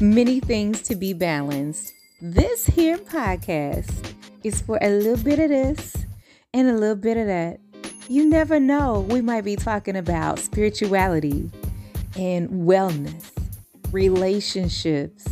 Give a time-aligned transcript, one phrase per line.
[0.00, 1.92] Many things to be balanced.
[2.22, 4.14] This here podcast
[4.44, 5.96] is for a little bit of this
[6.54, 7.58] and a little bit of that.
[8.08, 11.50] You never know, we might be talking about spirituality
[12.16, 13.32] and wellness,
[13.90, 15.26] relationships,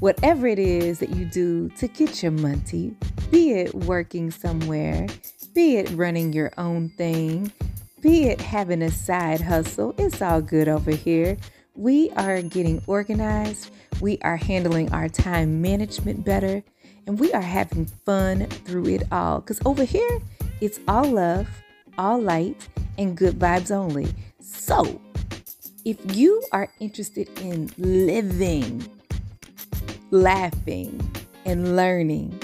[0.00, 2.96] whatever it is that you do to get your money,
[3.30, 5.06] be it working somewhere,
[5.54, 7.52] be it running your own thing,
[8.00, 11.36] be it having a side hustle, it's all good over here.
[11.80, 13.70] We are getting organized,
[14.02, 16.62] we are handling our time management better,
[17.06, 19.40] and we are having fun through it all.
[19.40, 20.20] Because over here,
[20.60, 21.48] it's all love,
[21.96, 24.08] all light, and good vibes only.
[24.40, 25.00] So,
[25.86, 28.86] if you are interested in living,
[30.10, 31.00] laughing,
[31.46, 32.38] and learning,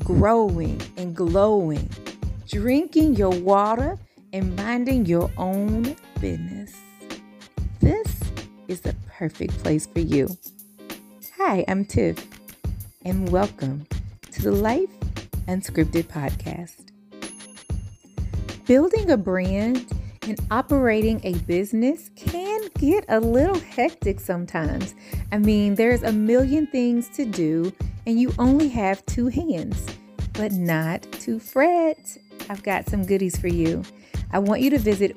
[0.00, 1.88] growing and glowing,
[2.46, 3.98] drinking your water,
[4.34, 6.74] and minding your own business,
[8.72, 10.26] is the perfect place for you.
[11.36, 12.26] Hi, I'm Tiff,
[13.04, 13.86] and welcome
[14.30, 14.88] to the Life
[15.46, 16.86] Unscripted podcast.
[18.66, 24.94] Building a brand and operating a business can get a little hectic sometimes.
[25.32, 27.74] I mean, there's a million things to do,
[28.06, 29.86] and you only have two hands.
[30.32, 32.16] But not to fret.
[32.48, 33.82] I've got some goodies for you.
[34.32, 35.14] I want you to visit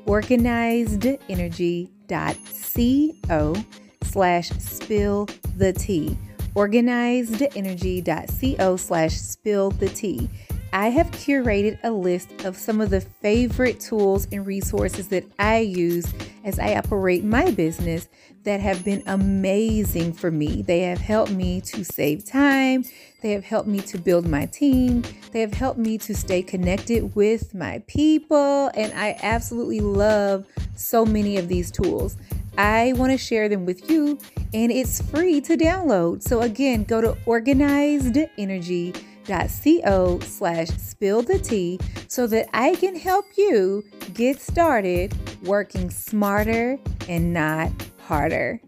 [2.08, 3.56] organizedenergy.co
[4.03, 6.17] slash spill the tea.
[6.56, 10.30] Organizedenergy.co slash spill the tea.
[10.75, 15.59] I have curated a list of some of the favorite tools and resources that I
[15.59, 16.05] use
[16.43, 18.09] as I operate my business
[18.43, 20.63] that have been amazing for me.
[20.63, 22.83] They have helped me to save time,
[23.21, 27.15] they have helped me to build my team, they have helped me to stay connected
[27.15, 32.17] with my people, and I absolutely love so many of these tools.
[32.57, 34.19] I want to share them with you,
[34.53, 36.21] and it's free to download.
[36.21, 38.93] So, again, go to Organized Energy
[39.25, 45.13] co slash spill the tea so that I can help you get started
[45.43, 46.77] working smarter
[47.08, 48.61] and not harder.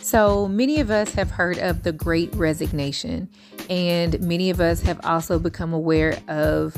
[0.00, 3.28] So, many of us have heard of the great resignation,
[3.70, 6.76] and many of us have also become aware of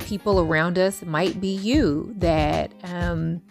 [0.00, 3.42] people around us, might be you, that um,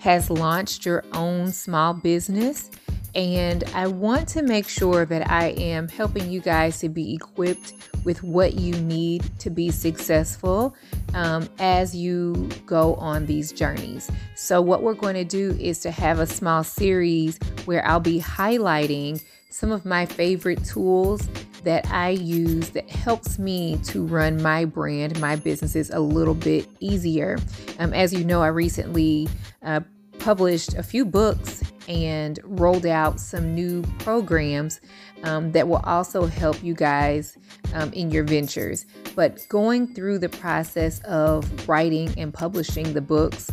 [0.00, 2.70] has launched your own small business
[3.14, 7.74] and I want to make sure that I am helping you guys to be equipped
[8.04, 10.74] with what you need to be successful
[11.14, 14.10] um, as you go on these journeys.
[14.34, 18.20] So, what we're going to do is to have a small series where I'll be
[18.20, 21.28] highlighting some of my favorite tools
[21.64, 26.66] that I use that helps me to run my brand, my businesses a little bit
[26.80, 27.38] easier.
[27.78, 29.28] Um, as you know, I recently
[29.62, 29.80] uh,
[30.18, 34.80] published a few books and rolled out some new programs
[35.24, 37.36] um, that will also help you guys
[37.74, 38.86] um, in your ventures.
[39.14, 43.50] But going through the process of writing and publishing the books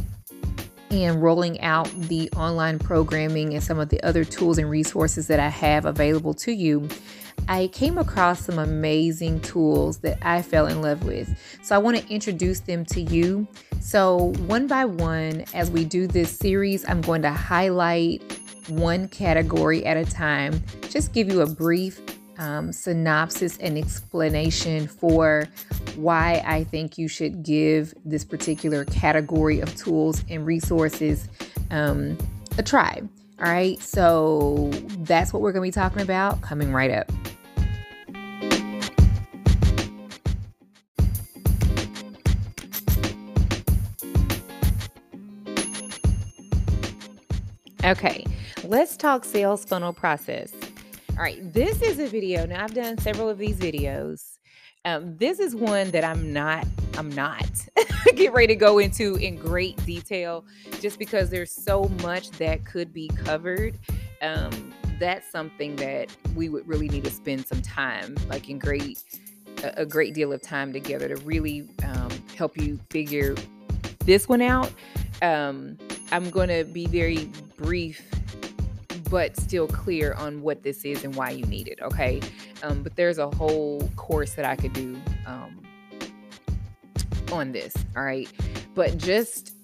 [0.91, 5.39] and rolling out the online programming and some of the other tools and resources that
[5.39, 6.89] I have available to you,
[7.47, 11.29] I came across some amazing tools that I fell in love with.
[11.61, 13.47] So I want to introduce them to you.
[13.79, 18.21] So, one by one, as we do this series, I'm going to highlight
[18.69, 21.99] one category at a time, just give you a brief
[22.37, 25.47] um, synopsis and explanation for
[25.95, 31.27] why I think you should give this particular category of tools and resources
[31.69, 32.17] um,
[32.57, 33.01] a try.
[33.41, 34.69] All right, so
[34.99, 37.11] that's what we're going to be talking about coming right up.
[47.85, 48.25] Okay,
[48.65, 50.53] let's talk sales funnel process.
[51.11, 52.45] All right, this is a video.
[52.45, 54.37] Now I've done several of these videos.
[54.83, 56.67] Um, this is one that I'm not,
[56.97, 57.49] I'm not
[58.15, 60.45] get ready to go into in great detail
[60.81, 63.79] just because there's so much that could be covered.
[64.21, 69.03] Um, that's something that we would really need to spend some time, like in great,
[69.63, 73.35] a, great deal of time together to really um, help you figure
[74.05, 74.69] this one out.
[75.21, 75.77] Um,
[76.11, 77.29] I'm going to be very
[77.61, 78.09] brief
[79.09, 82.21] but still clear on what this is and why you need it okay?
[82.61, 85.61] Um, but there's a whole course that i could do um,
[87.31, 88.31] on this all right?
[88.75, 89.55] But just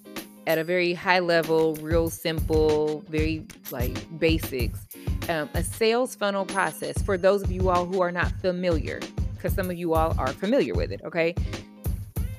[0.48, 4.88] at a very high level real simple very like basics
[5.30, 9.00] um, a sales funnel process for those of you all who are not familiar
[9.34, 11.34] because some of you all are familiar with it okay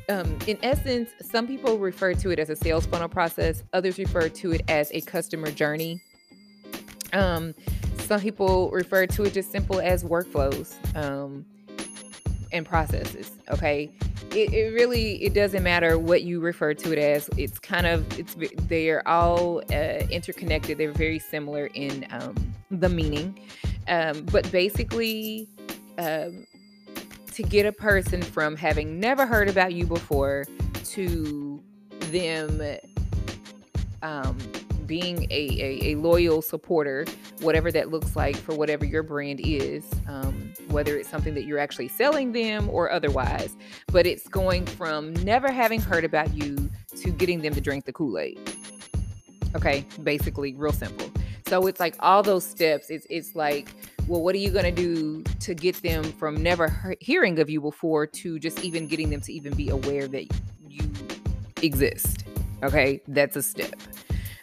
[0.09, 4.29] um, in essence, some people refer to it as a sales funnel process, others refer
[4.29, 6.01] to it as a customer journey.
[7.13, 7.55] Um,
[7.99, 11.45] some people refer to it just simple as workflows um,
[12.53, 13.33] and processes.
[13.51, 13.91] Okay,
[14.31, 17.29] it, it, really it doesn't matter what you refer to it as.
[17.37, 18.37] It's kind of it's
[18.69, 20.79] they are all uh, interconnected.
[20.79, 23.39] They're very similar in um, the meaning,
[23.89, 25.49] um, but basically.
[25.99, 26.47] Um,
[27.37, 30.47] to get a person from having never heard about you before
[30.85, 31.63] to
[32.11, 32.79] them
[34.01, 34.39] um,
[34.87, 37.05] being a, a, a, loyal supporter,
[37.41, 41.59] whatever that looks like for whatever your brand is, um, whether it's something that you're
[41.59, 43.55] actually selling them or otherwise.
[43.89, 47.93] But it's going from never having heard about you to getting them to drink the
[47.93, 48.41] Kool Aid.
[49.55, 51.11] Okay, basically, real simple.
[51.49, 52.89] So it's like all those steps.
[52.89, 53.69] It's it's like,
[54.07, 57.61] well, what are you gonna do to get them from never he- hearing of you
[57.61, 60.27] before to just even getting them to even be aware that
[60.69, 60.91] you
[61.63, 62.25] exist?
[62.63, 63.75] Okay, that's a step.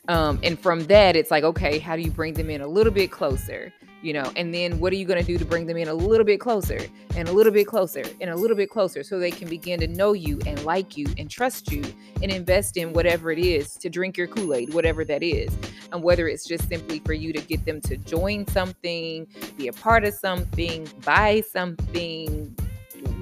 [0.10, 2.92] Um, and from that, it's like, okay, how do you bring them in a little
[2.92, 3.72] bit closer?
[4.02, 5.94] You know, and then what are you going to do to bring them in a
[5.94, 6.78] little bit closer
[7.16, 9.88] and a little bit closer and a little bit closer so they can begin to
[9.88, 11.82] know you and like you and trust you
[12.22, 15.56] and invest in whatever it is to drink your Kool Aid, whatever that is.
[15.94, 19.26] And whether it's just simply for you to get them to join something,
[19.56, 22.54] be a part of something, buy something,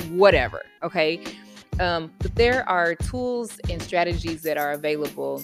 [0.09, 0.63] whatever.
[0.81, 1.23] Okay.
[1.79, 5.43] Um, but there are tools and strategies that are available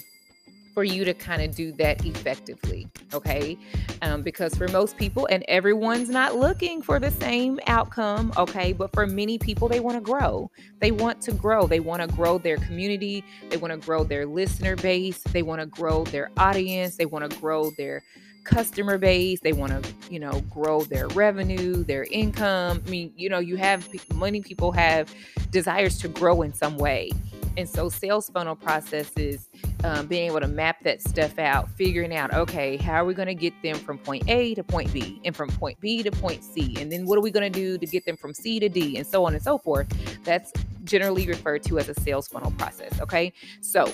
[0.78, 2.86] for you to kind of do that effectively.
[3.12, 3.58] Okay.
[4.00, 8.32] Um, because for most people, and everyone's not looking for the same outcome.
[8.36, 8.72] Okay.
[8.72, 10.52] But for many people, they want to grow.
[10.78, 11.66] They want to grow.
[11.66, 13.24] They want to grow their community.
[13.50, 15.20] They want to grow their listener base.
[15.32, 16.96] They want to grow their audience.
[16.96, 18.04] They want to grow their
[18.44, 19.40] customer base.
[19.40, 22.84] They want to, you know, grow their revenue, their income.
[22.86, 25.12] I mean, you know, you have many people have
[25.50, 27.10] desires to grow in some way.
[27.56, 29.48] And so, sales funnel processes,
[29.84, 33.28] um, being able to map that stuff out, figuring out, okay, how are we going
[33.28, 36.42] to get them from point A to point B and from point B to point
[36.42, 36.76] C?
[36.78, 38.96] And then what are we going to do to get them from C to D
[38.96, 39.88] and so on and so forth?
[40.24, 40.52] That's
[40.84, 43.00] generally referred to as a sales funnel process.
[43.00, 43.32] Okay.
[43.60, 43.92] So,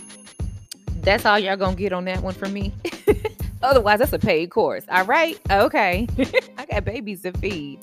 [1.05, 2.73] that's all y'all gonna get on that one from me.
[3.63, 4.85] Otherwise, that's a paid course.
[4.91, 5.39] All right.
[5.51, 6.09] Okay.
[6.59, 7.79] I got babies to feed.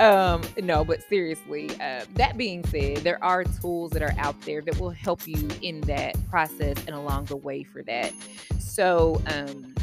[0.00, 4.62] Um, no, but seriously, uh, that being said, there are tools that are out there
[4.62, 8.14] that will help you in that process and along the way for that.
[8.58, 9.74] So, um,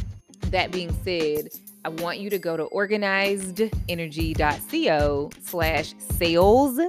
[0.47, 1.49] that being said,
[1.85, 6.79] I want you to go to organizedenergy.co slash sales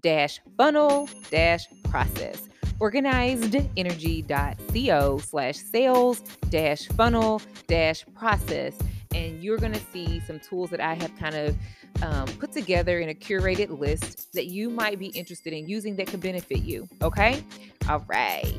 [0.00, 6.20] dash funnel dash process organizedenergy.co slash sales
[6.50, 8.76] dash funnel dash process
[9.14, 11.56] and you're going to see some tools that i have kind of
[12.02, 16.06] um, put together in a curated list that you might be interested in using that
[16.06, 16.88] could benefit you.
[17.02, 17.42] Okay?
[17.88, 18.54] All right.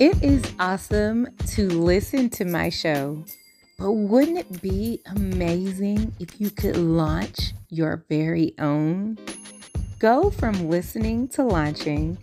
[0.00, 3.22] It is awesome to listen to my show,
[3.78, 9.18] but wouldn't it be amazing if you could launch your very own?
[9.98, 12.16] Go from listening to launching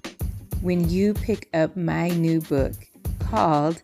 [0.61, 2.73] when you pick up my new book
[3.19, 3.79] called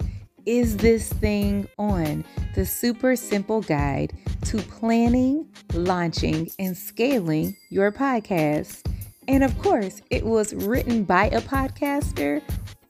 [0.45, 2.23] Is This Thing On?
[2.55, 4.13] The Super Simple Guide
[4.45, 8.87] to Planning, Launching, and Scaling Your Podcast.
[9.27, 12.41] And of course, it was written by a podcaster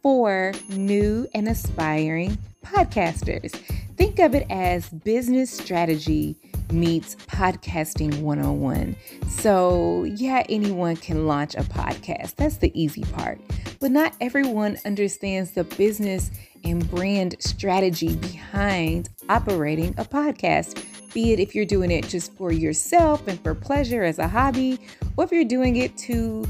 [0.02, 3.52] for new and aspiring podcasters.
[3.98, 6.36] Think of it as business strategy
[6.72, 8.96] meets podcasting 101.
[9.30, 12.36] So, yeah, anyone can launch a podcast.
[12.36, 13.40] That's the easy part.
[13.84, 16.32] But not everyone understands the business
[16.64, 20.86] and brand strategy behind operating a podcast.
[21.14, 24.80] Be it if you're doing it just for yourself and for pleasure as a hobby,
[25.18, 26.48] or if you're doing it to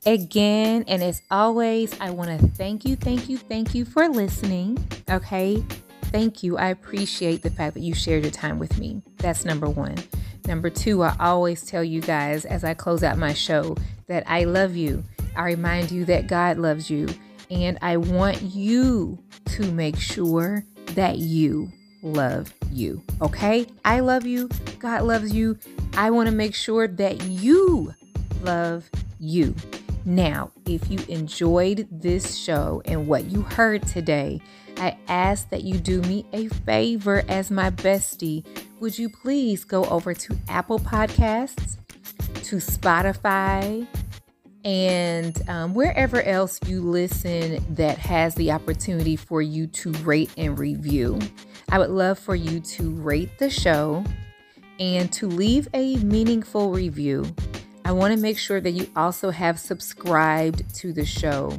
[0.06, 4.76] Again, and as always, I want to thank you, thank you, thank you for listening.
[5.10, 5.64] Okay.
[6.14, 6.56] Thank you.
[6.56, 9.02] I appreciate the fact that you shared your time with me.
[9.16, 9.96] That's number one.
[10.46, 14.44] Number two, I always tell you guys as I close out my show that I
[14.44, 15.02] love you.
[15.34, 17.08] I remind you that God loves you.
[17.54, 21.70] And I want you to make sure that you
[22.02, 23.00] love you.
[23.22, 23.66] Okay?
[23.84, 24.48] I love you.
[24.80, 25.56] God loves you.
[25.96, 27.94] I want to make sure that you
[28.42, 29.54] love you.
[30.04, 34.40] Now, if you enjoyed this show and what you heard today,
[34.76, 38.44] I ask that you do me a favor as my bestie.
[38.80, 41.76] Would you please go over to Apple Podcasts,
[42.42, 43.86] to Spotify,
[44.64, 50.58] and um, wherever else you listen that has the opportunity for you to rate and
[50.58, 51.18] review.
[51.70, 54.04] I would love for you to rate the show
[54.80, 57.26] and to leave a meaningful review.
[57.84, 61.58] I want to make sure that you also have subscribed to the show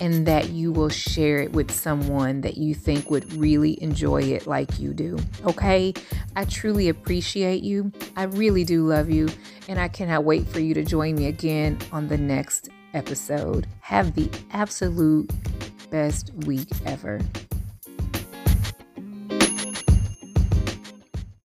[0.00, 4.46] and that you will share it with someone that you think would really enjoy it
[4.46, 5.18] like you do.
[5.44, 5.94] Okay?
[6.36, 7.92] I truly appreciate you.
[8.16, 9.28] I really do love you.
[9.68, 13.66] And I cannot wait for you to join me again on the next episode.
[13.80, 15.30] Have the absolute
[15.90, 17.20] best week ever.